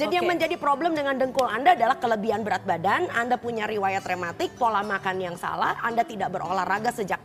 Jadi 0.00 0.16
okay. 0.16 0.24
yang 0.24 0.32
menjadi 0.32 0.56
problem 0.56 0.96
dengan 0.96 1.12
dengkul 1.20 1.44
Anda 1.44 1.76
adalah 1.76 2.00
kelebihan 2.00 2.40
berat 2.40 2.64
badan, 2.64 3.12
Anda 3.12 3.36
punya 3.36 3.68
riwayat 3.68 4.00
rematik, 4.08 4.56
pola 4.56 4.80
makan 4.80 5.20
yang 5.20 5.36
salah, 5.36 5.76
Anda 5.84 6.08
tidak 6.08 6.32
berolahraga 6.32 6.88
sejak 6.88 7.20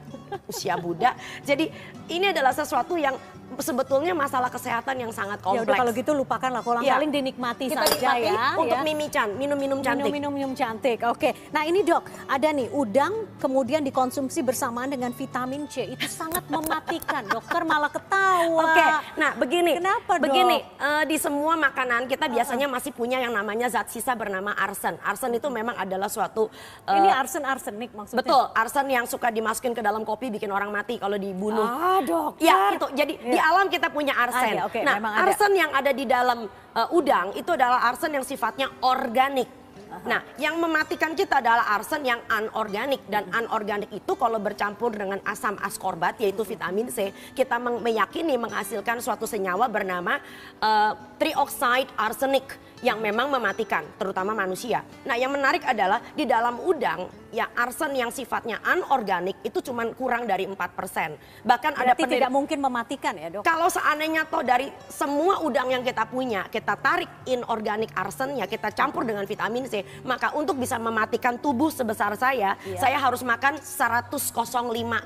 usia 0.52 0.76
muda. 0.80 1.14
Jadi 1.46 1.70
ini 2.10 2.30
adalah 2.30 2.54
sesuatu 2.54 2.98
yang 2.98 3.16
sebetulnya 3.62 4.12
masalah 4.12 4.50
kesehatan 4.52 5.06
yang 5.08 5.12
sangat 5.14 5.40
kompleks. 5.40 5.64
Ya 5.64 5.68
udah 5.70 5.76
kalau 5.78 5.92
gitu 5.96 6.12
lupakanlah 6.18 6.62
kolang 6.66 6.84
ya. 6.84 6.98
kaling 6.98 7.14
dinikmati 7.14 7.72
Kita 7.72 7.88
saja 7.88 7.96
nikmati 7.96 8.28
ya. 8.28 8.46
Untuk 8.58 8.80
ya. 8.82 8.84
mimican, 8.84 9.28
minum-minum 9.38 9.80
cantik. 9.80 10.12
Minum-minum 10.12 10.52
cantik. 10.58 11.00
Oke. 11.08 11.30
Nah, 11.54 11.64
ini 11.64 11.86
Dok, 11.86 12.04
ada 12.28 12.48
nih 12.52 12.68
udang 12.74 13.14
kemudian 13.40 13.86
dikonsumsi 13.86 14.42
bersamaan 14.44 14.92
dengan 14.92 15.14
vitamin 15.16 15.70
C. 15.70 15.88
Itu 15.88 16.08
sangat 16.10 16.44
mematikan. 16.50 17.24
Dokter 17.36 17.62
malah 17.64 17.92
ketawa. 17.94 18.64
Oke. 18.66 18.86
Nah, 19.22 19.32
begini. 19.38 19.72
Kenapa, 19.80 20.20
Dok? 20.20 20.24
Begini, 20.26 20.58
uh, 20.82 21.04
di 21.08 21.18
semua 21.22 21.54
makanan 21.56 22.10
kita 22.12 22.28
biasanya 22.28 22.68
masih 22.68 22.92
punya 22.92 23.22
yang 23.22 23.32
namanya 23.32 23.72
zat 23.72 23.88
sisa 23.94 24.18
bernama 24.18 24.52
arsen. 24.58 25.00
Arsen 25.00 25.32
itu 25.38 25.48
memang 25.48 25.78
adalah 25.80 26.10
suatu 26.12 26.50
uh, 26.90 26.96
Ini 26.98 27.10
arsen 27.14 27.44
arsenik 27.46 27.94
maksudnya. 27.96 28.20
Betul, 28.20 28.44
arsen 28.52 28.86
yang 28.90 29.06
suka 29.08 29.32
dimasukin 29.32 29.72
ke 29.72 29.80
dalam 29.80 30.04
kopi 30.16 30.32
bikin 30.32 30.48
orang 30.48 30.72
mati 30.72 30.96
kalau 30.96 31.20
dibunuh. 31.20 31.68
Ah, 31.68 32.00
Dok. 32.00 32.40
Ya, 32.40 32.72
itu. 32.72 32.88
Jadi 32.96 33.20
ya. 33.20 33.32
di 33.36 33.40
alam 33.44 33.68
kita 33.68 33.92
punya 33.92 34.16
arsen. 34.16 34.56
Ada, 34.56 34.72
okay, 34.72 34.88
nah, 34.88 34.96
arsen 35.28 35.52
yang 35.52 35.76
ada 35.76 35.92
di 35.92 36.08
dalam 36.08 36.48
uh, 36.48 36.88
udang 36.96 37.36
itu 37.36 37.52
adalah 37.52 37.84
arsen 37.92 38.16
yang 38.16 38.24
sifatnya 38.24 38.72
organik. 38.80 39.68
Nah, 40.04 40.20
yang 40.36 40.60
mematikan 40.60 41.16
kita 41.16 41.40
adalah 41.40 41.72
arsen 41.80 42.04
yang 42.04 42.20
anorganik 42.28 43.00
dan 43.08 43.32
anorganik 43.32 43.88
itu 43.96 44.12
kalau 44.20 44.44
bercampur 44.44 44.92
dengan 44.92 45.24
asam 45.24 45.56
askorbat 45.64 46.20
yaitu 46.20 46.44
vitamin 46.44 46.92
C, 46.92 47.16
kita 47.32 47.56
meyakini 47.60 48.36
menghasilkan 48.36 49.00
suatu 49.00 49.24
senyawa 49.24 49.72
bernama 49.72 50.20
uh, 50.60 51.00
trioxide 51.16 51.88
arsenic 51.96 52.44
yang 52.84 53.00
memang 53.00 53.32
mematikan, 53.32 53.86
terutama 53.96 54.36
manusia. 54.36 54.84
Nah, 55.08 55.16
yang 55.16 55.32
menarik 55.32 55.64
adalah 55.64 56.04
di 56.12 56.28
dalam 56.28 56.60
udang, 56.60 57.08
ya 57.32 57.48
arsen 57.56 57.92
yang 57.96 58.12
sifatnya 58.12 58.60
anorganik 58.64 59.40
itu 59.44 59.60
cuma 59.60 59.88
kurang 59.96 60.24
dari 60.24 60.48
4%. 60.48 60.56
Bahkan 61.44 61.72
Berarti 61.76 62.04
ada 62.04 62.12
tidak 62.12 62.32
mungkin 62.32 62.60
mematikan 62.60 63.16
ya, 63.16 63.28
Dok? 63.32 63.44
Kalau 63.44 63.68
seandainya 63.72 64.28
toh 64.28 64.44
dari 64.44 64.72
semua 64.88 65.44
udang 65.44 65.72
yang 65.72 65.84
kita 65.84 66.08
punya, 66.08 66.48
kita 66.52 66.76
tarik 66.80 67.12
inorganik 67.28 67.92
arsennya, 67.96 68.48
kita 68.48 68.72
campur 68.72 69.04
dengan 69.04 69.24
vitamin 69.24 69.68
C, 69.68 69.84
maka 70.04 70.32
untuk 70.36 70.60
bisa 70.60 70.80
mematikan 70.80 71.40
tubuh 71.40 71.72
sebesar 71.72 72.16
saya, 72.16 72.56
iya. 72.64 72.80
saya 72.80 72.98
harus 73.00 73.24
makan 73.24 73.60
105 73.60 74.16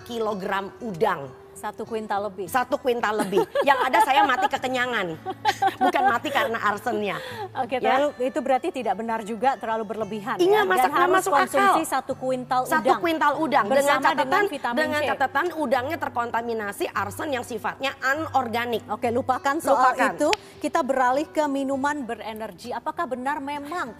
kg 0.05 0.43
udang. 0.81 1.48
Satu 1.59 1.83
kuintal 1.83 2.31
lebih. 2.31 2.47
Satu 2.47 2.79
kuintal 2.79 3.19
lebih. 3.19 3.43
Yang 3.67 3.79
ada 3.91 3.99
saya 4.07 4.23
mati 4.23 4.47
kekenyangan, 4.47 5.07
bukan 5.75 6.03
mati 6.07 6.31
karena 6.31 6.55
arsennya. 6.55 7.17
Oke, 7.59 7.83
ya? 7.83 7.99
terlalu, 7.99 8.07
itu 8.23 8.39
berarti 8.39 8.67
tidak 8.71 8.95
benar 8.95 9.19
juga 9.27 9.59
terlalu 9.59 9.83
berlebihan. 9.83 10.39
Iya, 10.39 10.63
ya? 10.63 10.67
masak, 10.67 10.87
Dan 10.87 10.91
harus 10.95 11.15
masuk 11.19 11.31
konsumsi 11.35 11.83
akal. 11.83 11.91
satu 11.99 12.13
kuintal 12.15 12.61
udang. 12.63 12.71
Satu 12.79 12.91
kuintal 13.03 13.33
udang 13.43 13.65
dengan 13.67 13.99
catatan 13.99 14.43
dengan, 14.47 14.77
dengan 14.79 15.01
catatan 15.03 15.45
udangnya 15.59 15.97
terkontaminasi 15.99 16.85
arsen 16.95 17.27
yang 17.35 17.43
sifatnya 17.43 17.91
anorganik. 17.99 18.87
Oke, 18.87 19.11
lupakan 19.11 19.59
soal 19.59 19.91
lupakan. 19.91 20.15
itu. 20.15 20.29
Kita 20.63 20.79
beralih 20.79 21.27
ke 21.27 21.43
minuman 21.51 22.07
berenergi. 22.07 22.71
Apakah 22.71 23.03
benar 23.03 23.43
memang 23.43 23.91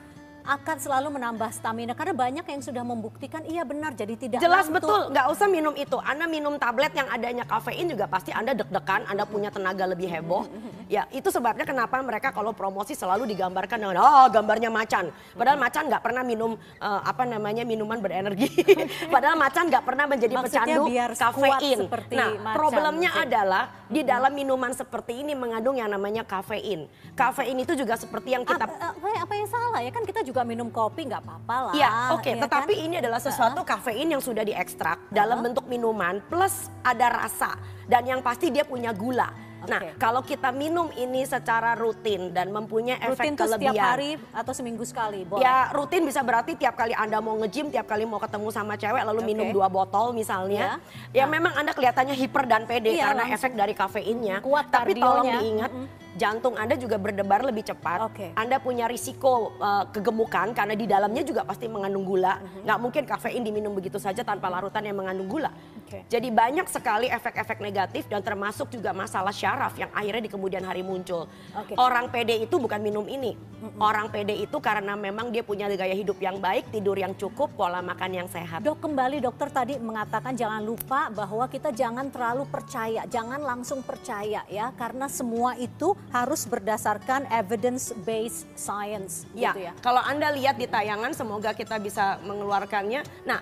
akan 0.49 0.77
selalu 0.81 1.07
menambah 1.13 1.49
stamina. 1.53 1.93
Karena 1.93 2.17
banyak 2.17 2.45
yang 2.49 2.61
sudah 2.65 2.81
membuktikan 2.81 3.45
iya 3.45 3.61
benar 3.61 3.93
jadi 3.93 4.17
tidak 4.17 4.41
jelas 4.41 4.65
ngantuk. 4.65 4.81
betul. 4.81 5.01
Nggak 5.13 5.27
usah 5.29 5.47
minum 5.47 5.73
itu. 5.77 5.97
Anda 6.01 6.25
minum 6.25 6.57
tablet 6.57 6.91
yang 6.97 7.07
adanya 7.13 7.45
kafein 7.45 7.85
juga 7.85 8.09
pasti 8.09 8.33
anda 8.33 8.57
deg-degan 8.57 9.05
anda 9.05 9.23
punya 9.29 9.53
tenaga 9.53 9.85
lebih 9.85 10.09
heboh 10.09 10.43
ya 10.89 11.05
itu 11.13 11.29
sebabnya 11.29 11.63
kenapa 11.63 12.01
mereka 12.01 12.33
kalau 12.33 12.51
promosi 12.51 12.97
selalu 12.97 13.29
digambarkan 13.29 13.77
dengan 13.77 14.01
oh 14.01 14.27
gambarnya 14.33 14.73
macan 14.73 15.13
padahal 15.37 15.61
macan 15.61 15.83
nggak 15.85 16.01
pernah 16.01 16.23
minum 16.25 16.57
uh, 16.81 17.01
apa 17.05 17.23
namanya 17.29 17.61
minuman 17.61 18.01
berenergi 18.01 18.49
padahal 19.13 19.37
macan 19.37 19.69
nggak 19.69 19.83
pernah 19.85 20.05
menjadi 20.09 20.33
Maksudnya 20.33 20.65
pecandu 20.65 20.81
biar 20.89 21.11
kafein 21.13 21.79
nah 22.09 22.29
macan, 22.33 22.55
problemnya 22.57 23.11
adalah 23.13 23.63
di 23.85 24.01
dalam 24.01 24.33
minuman 24.33 24.73
seperti 24.73 25.21
ini 25.21 25.37
mengandung 25.37 25.77
yang 25.77 25.93
namanya 25.93 26.25
kafein 26.25 26.89
kafein 27.13 27.57
itu 27.61 27.77
juga 27.77 27.93
seperti 27.93 28.33
yang 28.33 28.41
kita 28.41 28.65
apa, 28.65 29.09
apa 29.29 29.33
yang 29.37 29.47
salah 29.47 29.79
ya 29.85 29.93
kan 29.93 30.03
kita 30.09 30.25
juga 30.25 30.41
minum 30.41 30.73
kopi 30.73 31.05
nggak 31.05 31.21
apa-apa 31.21 31.55
lah. 31.69 31.73
Ya, 31.77 31.91
oke. 32.17 32.25
Okay. 32.25 32.33
Ya 32.33 32.41
Tetapi 32.49 32.73
kan? 32.73 32.85
ini 32.89 32.95
adalah 32.97 33.19
sesuatu 33.21 33.61
kafein 33.61 34.09
yang 34.09 34.23
sudah 34.23 34.41
diekstrak 34.41 34.97
uh 34.97 35.07
dalam 35.19 35.43
bentuk 35.43 35.67
minuman 35.67 36.23
plus 36.31 36.71
ada 36.79 37.11
rasa 37.11 37.59
dan 37.91 38.07
yang 38.07 38.23
pasti 38.23 38.47
dia 38.49 38.63
punya 38.63 38.95
gula. 38.95 39.48
Okay. 39.59 39.71
Nah, 39.71 39.81
kalau 39.99 40.21
kita 40.23 40.49
minum 40.55 40.87
ini 40.95 41.27
secara 41.27 41.75
rutin 41.75 42.31
dan 42.31 42.47
mempunyai 42.49 42.95
efek 42.99 43.27
rutin 43.27 43.35
kelebihan. 43.35 43.73
setiap 43.75 43.83
hari 43.83 44.11
atau 44.31 44.53
seminggu 44.55 44.83
sekali? 44.87 45.27
Boleh. 45.27 45.43
Ya, 45.43 45.67
rutin 45.75 46.07
bisa 46.07 46.23
berarti 46.23 46.55
tiap 46.55 46.79
kali 46.79 46.95
Anda 46.95 47.19
mau 47.19 47.35
nge-gym, 47.43 47.67
tiap 47.67 47.87
kali 47.91 48.07
mau 48.07 48.23
ketemu 48.23 48.47
sama 48.55 48.79
cewek 48.79 49.03
lalu 49.03 49.21
okay. 49.21 49.29
minum 49.35 49.47
dua 49.51 49.67
botol 49.67 50.15
misalnya. 50.15 50.79
Ya, 51.11 51.23
ya 51.23 51.25
nah. 51.27 51.31
memang 51.35 51.53
Anda 51.59 51.71
kelihatannya 51.75 52.15
hiper 52.15 52.43
dan 52.47 52.63
pede 52.63 52.95
iya, 52.95 53.11
karena 53.11 53.27
langsung. 53.27 53.37
efek 53.37 53.51
dari 53.59 53.73
kafeinnya. 53.75 54.37
Kuat 54.39 54.71
Tapi 54.71 54.95
tolong 54.95 55.27
diingat, 55.27 55.71
mm 55.71 55.83
-hmm 55.83 55.98
jantung 56.19 56.59
Anda 56.59 56.75
juga 56.75 56.99
berdebar 56.99 57.47
lebih 57.47 57.63
cepat. 57.71 58.11
Okay. 58.11 58.35
Anda 58.35 58.59
punya 58.59 58.91
risiko 58.91 59.55
uh, 59.55 59.87
kegemukan 59.87 60.51
karena 60.51 60.75
di 60.75 60.83
dalamnya 60.83 61.23
juga 61.23 61.47
pasti 61.47 61.71
mengandung 61.71 62.03
gula. 62.03 62.37
Mm-hmm. 62.37 62.63
Nggak 62.67 62.79
mungkin 62.83 63.03
kafein 63.07 63.41
diminum 63.47 63.71
begitu 63.71 63.95
saja 63.95 64.21
tanpa 64.27 64.51
larutan 64.51 64.83
yang 64.83 64.99
mengandung 64.99 65.31
gula. 65.31 65.55
Okay. 65.87 66.03
Jadi 66.11 66.27
banyak 66.29 66.67
sekali 66.67 67.07
efek-efek 67.07 67.63
negatif 67.63 68.05
dan 68.11 68.19
termasuk 68.19 68.67
juga 68.69 68.91
masalah 68.91 69.31
syaraf 69.31 69.73
yang 69.79 69.89
akhirnya 69.95 70.27
di 70.27 70.31
kemudian 70.31 70.61
hari 70.67 70.83
muncul. 70.83 71.31
Okay. 71.55 71.79
Orang 71.79 72.11
PD 72.11 72.43
itu 72.43 72.59
bukan 72.59 72.83
minum 72.83 73.07
ini. 73.07 73.33
Mm-hmm. 73.39 73.79
Orang 73.79 74.11
PD 74.11 74.43
itu 74.43 74.57
karena 74.59 74.99
memang 74.99 75.31
dia 75.31 75.41
punya 75.41 75.71
gaya 75.71 75.95
hidup 75.95 76.19
yang 76.19 76.43
baik, 76.43 76.67
tidur 76.75 76.99
yang 76.99 77.15
cukup, 77.15 77.55
pola 77.55 77.79
makan 77.79 78.11
yang 78.11 78.27
sehat. 78.27 78.59
Dok 78.59 78.83
kembali 78.83 79.23
dokter 79.23 79.47
tadi 79.47 79.79
mengatakan 79.79 80.35
jangan 80.35 80.59
lupa 80.59 81.07
bahwa 81.07 81.47
kita 81.47 81.71
jangan 81.71 82.11
terlalu 82.11 82.43
percaya, 82.51 83.07
jangan 83.07 83.39
langsung 83.39 83.79
percaya 83.79 84.43
ya 84.49 84.73
karena 84.75 85.07
semua 85.07 85.55
itu 85.55 85.93
harus 86.09 86.45
berdasarkan 86.49 87.29
evidence 87.29 87.93
based 88.05 88.49
science 88.57 89.29
ya, 89.37 89.53
gitu 89.53 89.69
ya. 89.69 89.73
Kalau 89.81 90.01
Anda 90.01 90.33
lihat 90.33 90.57
di 90.57 90.65
tayangan 90.65 91.13
semoga 91.13 91.53
kita 91.53 91.77
bisa 91.77 92.17
mengeluarkannya. 92.25 93.05
Nah, 93.29 93.39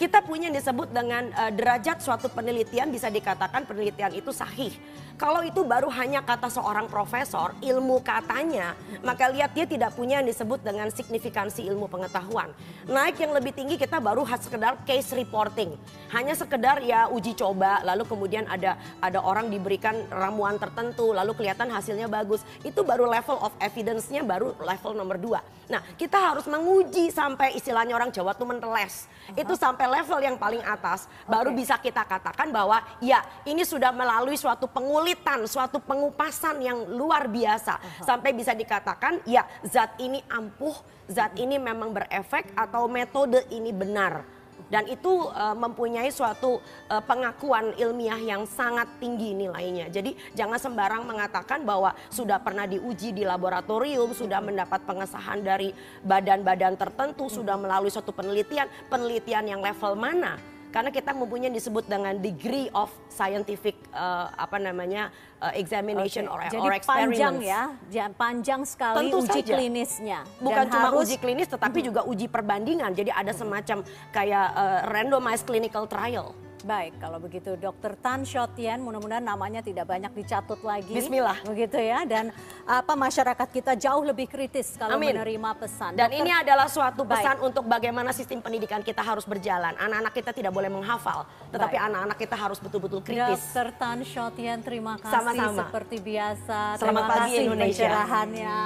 kita 0.00 0.24
punya 0.24 0.48
yang 0.48 0.56
disebut 0.56 0.88
dengan 0.96 1.28
uh, 1.36 1.52
derajat 1.52 2.00
suatu 2.00 2.32
penelitian 2.32 2.88
bisa 2.88 3.12
dikatakan 3.12 3.68
penelitian 3.68 4.16
itu 4.16 4.32
sahih. 4.32 4.72
Kalau 5.20 5.44
itu 5.44 5.60
baru 5.60 5.92
hanya 5.92 6.24
kata 6.24 6.48
seorang 6.48 6.88
profesor, 6.88 7.52
ilmu 7.60 8.00
katanya, 8.00 8.72
maka 9.04 9.28
lihat 9.28 9.52
dia 9.52 9.68
tidak 9.68 9.92
punya 9.92 10.24
yang 10.24 10.28
disebut 10.32 10.64
dengan 10.64 10.88
signifikansi 10.88 11.68
ilmu 11.68 11.92
pengetahuan. 11.92 12.48
Naik 12.88 13.20
yang 13.20 13.36
lebih 13.36 13.52
tinggi 13.52 13.76
kita 13.76 14.00
baru 14.00 14.24
sekedar 14.24 14.80
case 14.88 15.12
reporting. 15.12 15.76
Hanya 16.16 16.32
sekedar 16.32 16.80
ya 16.80 17.12
uji 17.12 17.36
coba, 17.36 17.84
lalu 17.84 18.08
kemudian 18.08 18.48
ada 18.48 18.80
ada 19.04 19.20
orang 19.20 19.52
diberikan 19.52 19.92
ramuan 20.08 20.56
tertentu, 20.56 21.12
lalu 21.12 21.36
kelihatan 21.36 21.68
hasilnya 21.68 22.08
bagus. 22.08 22.40
Itu 22.64 22.80
baru 22.80 23.04
level 23.04 23.44
of 23.44 23.52
evidence-nya 23.60 24.24
baru 24.24 24.56
level 24.56 24.96
nomor 24.96 25.20
dua. 25.20 25.44
Nah 25.68 25.84
kita 26.00 26.16
harus 26.16 26.48
menguji 26.48 27.12
sampai 27.12 27.52
istilahnya 27.60 27.92
orang 27.92 28.08
Jawa 28.08 28.32
tuh 28.32 28.48
menteles. 28.48 29.04
Itu 29.36 29.52
sampai 29.52 29.89
level 29.90 30.22
yang 30.22 30.38
paling 30.38 30.62
atas 30.62 31.10
baru 31.26 31.50
bisa 31.50 31.74
kita 31.82 32.06
katakan 32.06 32.54
bahwa 32.54 32.78
ya 33.02 33.20
ini 33.42 33.66
sudah 33.66 33.90
melalui 33.90 34.38
suatu 34.38 34.70
pengulitan, 34.70 35.44
suatu 35.50 35.82
pengupasan 35.82 36.62
yang 36.62 36.78
luar 36.94 37.26
biasa. 37.26 38.06
Sampai 38.06 38.30
bisa 38.30 38.54
dikatakan 38.54 39.26
ya 39.26 39.42
zat 39.66 39.98
ini 39.98 40.22
ampuh, 40.30 40.78
zat 41.10 41.34
ini 41.34 41.58
memang 41.58 41.90
berefek 41.90 42.54
atau 42.54 42.86
metode 42.86 43.42
ini 43.50 43.74
benar. 43.74 44.39
Dan 44.70 44.86
itu 44.86 45.26
uh, 45.34 45.52
mempunyai 45.58 46.08
suatu 46.14 46.62
uh, 46.86 47.02
pengakuan 47.02 47.74
ilmiah 47.74 48.16
yang 48.16 48.46
sangat 48.46 48.86
tinggi 49.02 49.34
nilainya. 49.34 49.90
Jadi 49.90 50.14
jangan 50.38 50.62
sembarang 50.62 51.02
mengatakan 51.02 51.66
bahwa 51.66 51.90
sudah 52.06 52.38
pernah 52.38 52.64
diuji 52.70 53.10
di 53.10 53.26
laboratorium, 53.26 54.14
sudah 54.14 54.38
mendapat 54.38 54.86
pengesahan 54.86 55.42
dari 55.42 55.74
badan-badan 56.06 56.78
tertentu, 56.78 57.26
sudah 57.26 57.58
melalui 57.58 57.90
suatu 57.90 58.14
penelitian, 58.14 58.70
penelitian 58.86 59.58
yang 59.58 59.60
level 59.60 59.98
mana 59.98 60.38
karena 60.70 60.88
kita 60.88 61.10
mempunyai 61.10 61.50
disebut 61.50 61.84
dengan 61.84 62.14
degree 62.16 62.70
of 62.70 62.88
scientific 63.06 63.74
uh, 63.90 64.30
apa 64.32 64.56
namanya 64.56 65.10
uh, 65.38 65.50
examination 65.52 66.24
Oke, 66.24 66.32
or, 66.32 66.40
Jadi 66.48 66.62
or 66.62 66.72
experiments. 66.72 67.10
panjang 67.12 67.34
ya, 67.42 67.62
ja- 67.90 68.12
panjang 68.12 68.62
sekali 68.62 68.96
Tentu 69.04 69.16
uji 69.20 69.40
saja. 69.42 69.52
klinisnya. 69.52 70.18
Bukan 70.38 70.64
Dan 70.64 70.72
cuma 70.72 70.88
harus- 70.88 71.02
uji 71.04 71.16
klinis 71.16 71.46
tetapi 71.46 71.78
juga 71.82 72.00
uji 72.02 72.26
perbandingan. 72.26 72.90
Jadi 72.92 73.10
ada 73.10 73.30
semacam 73.30 73.82
kayak 74.10 74.46
uh, 74.52 74.80
randomized 74.86 75.44
clinical 75.44 75.84
trial. 75.84 76.32
Baik, 76.60 76.92
kalau 77.00 77.16
begitu 77.16 77.56
Dokter 77.56 77.96
Tan 77.96 78.20
Shotian, 78.20 78.78
mudah-mudahan 78.78 79.24
namanya 79.24 79.58
tidak 79.58 79.88
banyak 79.88 80.12
dicatut 80.12 80.60
lagi. 80.60 80.92
Bismillah. 80.92 81.40
Begitu 81.42 81.80
ya, 81.80 82.04
dan 82.04 82.28
apa 82.62 82.92
masyarakat 82.92 83.48
kita 83.48 83.72
jauh 83.74 84.04
lebih 84.04 84.28
kritis 84.28 84.76
kalau 84.76 84.94
Amin. 84.94 85.16
menerima 85.16 85.56
pesan. 85.56 85.96
Dan 85.96 86.06
Dokter- 86.06 86.20
ini 86.20 86.30
adalah 86.30 86.68
suatu 86.68 87.02
Baik. 87.02 87.16
pesan 87.16 87.36
untuk 87.40 87.64
bagaimana 87.64 88.12
sistem 88.12 88.38
pendidikan 88.38 88.80
kita 88.80 89.00
harus 89.00 89.24
berjalan. 89.24 89.72
Anak-anak 89.72 90.12
kita 90.12 90.30
tidak 90.30 90.52
boleh 90.52 90.68
menghafal, 90.68 91.24
tetapi 91.48 91.74
Baik. 91.74 91.86
anak-anak 91.88 92.16
kita 92.20 92.36
harus 92.36 92.58
betul-betul 92.58 93.00
kritis. 93.00 93.40
Dokter 93.40 93.66
Tan 93.74 93.98
Shotian, 94.02 94.60
terima 94.60 95.00
kasih 95.00 95.16
Sama-sama. 95.16 95.60
seperti 95.64 95.96
biasa. 95.98 96.58
Selamat 96.76 96.76
terima 96.76 97.00
pagi, 97.08 97.20
kasih 97.24 97.40
Indonesia. 97.42 97.80
pencerahannya. 97.88 98.56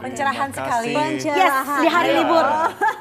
Pencerahan 0.00 0.48
Terima 0.48 0.66
sekali. 0.70 0.94
Pencerahan. 0.94 1.66
Yes, 1.66 1.82
di 1.82 1.88
hari 1.90 2.10
libur. 2.14 2.46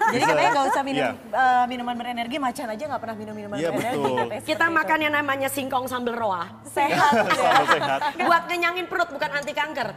Jadi 0.09 0.23
katanya 0.25 0.49
nggak 0.49 0.67
usah 0.67 0.81
minum 0.81 1.05
Iya. 1.05 1.11
eh, 1.37 1.65
minuman 1.69 1.93
berenergi, 1.93 2.37
macan 2.37 2.67
aja 2.67 2.83
nggak 2.89 2.97
pernah 2.99 3.15
minum 3.15 3.33
minuman 3.37 3.55
Iya, 3.55 3.69
berenergi. 3.69 4.01
betul. 4.01 4.37
Kita 4.41 4.65
makan 4.67 4.97
itu. 4.97 5.03
yang 5.03 5.13
namanya 5.13 5.47
singkong 5.47 5.85
sambal 5.85 6.13
roa. 6.13 6.43
sehat. 6.69 7.11
Selalu 7.25 7.65
sehat. 7.71 7.99
Buat 8.29 8.43
kenyangin 8.45 8.85
perut 8.85 9.09
bukan 9.09 9.29
anti 9.31 9.51
kanker. 9.51 9.89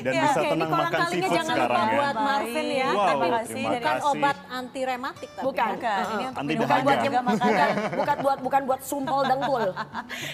Dan 0.00 0.10
Ya, 0.10 0.22
bisa 0.24 0.38
Oke, 0.38 0.48
tenang 0.48 0.70
kolang 0.70 0.86
makan 0.86 1.08
seafood 1.10 1.32
jangan 1.32 1.46
sekarang 1.50 1.66
lupa 1.66 1.82
ya. 1.82 1.98
buat 1.98 2.16
Marvin 2.16 2.66
ya. 2.70 2.88
Wow, 2.88 2.94
tapi 2.94 3.10
terima 3.10 3.38
kasih. 3.40 3.62
bukan 3.66 3.96
obat 4.06 4.36
anti 4.48 4.80
rematik 4.80 5.28
tapi. 5.30 5.44
Bukan. 5.44 5.70
Bukan, 5.70 6.04
ini 6.06 6.24
untuk 6.24 6.38
Anti 6.38 6.52
juga 7.02 7.20
makanan. 7.20 7.68
bukan 7.92 8.16
buat 8.20 8.38
bukan 8.40 8.62
buat 8.64 8.80
sumpel 8.80 9.18
dengkul. 9.26 9.64